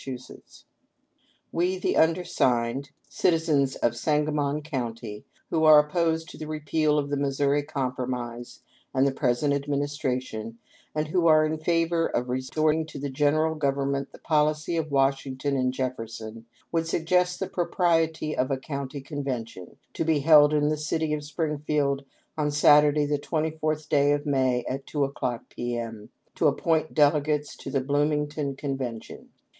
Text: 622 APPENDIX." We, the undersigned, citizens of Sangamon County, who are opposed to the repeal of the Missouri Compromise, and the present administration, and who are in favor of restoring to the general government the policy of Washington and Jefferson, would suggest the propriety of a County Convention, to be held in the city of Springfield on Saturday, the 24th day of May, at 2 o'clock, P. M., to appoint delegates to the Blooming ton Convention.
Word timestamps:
622 0.01 0.33
APPENDIX." 0.33 0.65
We, 1.51 1.77
the 1.77 1.95
undersigned, 1.95 2.89
citizens 3.07 3.75
of 3.75 3.95
Sangamon 3.95 4.63
County, 4.63 5.25
who 5.51 5.63
are 5.63 5.77
opposed 5.77 6.27
to 6.29 6.39
the 6.39 6.47
repeal 6.47 6.97
of 6.97 7.11
the 7.11 7.17
Missouri 7.17 7.61
Compromise, 7.61 8.61
and 8.95 9.05
the 9.05 9.11
present 9.13 9.53
administration, 9.53 10.57
and 10.95 11.09
who 11.09 11.27
are 11.27 11.45
in 11.45 11.59
favor 11.59 12.07
of 12.07 12.29
restoring 12.29 12.87
to 12.87 12.97
the 12.97 13.11
general 13.11 13.53
government 13.53 14.11
the 14.11 14.17
policy 14.17 14.75
of 14.75 14.89
Washington 14.89 15.55
and 15.55 15.71
Jefferson, 15.71 16.47
would 16.71 16.87
suggest 16.87 17.39
the 17.39 17.45
propriety 17.45 18.35
of 18.35 18.49
a 18.49 18.57
County 18.57 19.01
Convention, 19.01 19.77
to 19.93 20.03
be 20.03 20.21
held 20.21 20.51
in 20.51 20.69
the 20.69 20.77
city 20.77 21.13
of 21.13 21.23
Springfield 21.23 22.05
on 22.39 22.49
Saturday, 22.49 23.05
the 23.05 23.19
24th 23.19 23.87
day 23.87 24.13
of 24.13 24.25
May, 24.25 24.65
at 24.67 24.87
2 24.87 25.03
o'clock, 25.03 25.43
P. 25.51 25.77
M., 25.77 26.09
to 26.33 26.47
appoint 26.47 26.95
delegates 26.95 27.55
to 27.57 27.69
the 27.69 27.81
Blooming 27.81 28.27
ton 28.27 28.55
Convention. 28.55 29.29